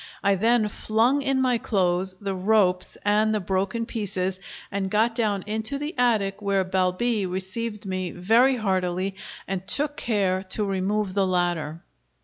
[0.23, 4.39] I then flung in my clothes, the ropes and the broken pieces,
[4.71, 9.13] and got down into the attic, where Balbi received me very heartily
[9.47, 11.83] and took care to remove the ladder.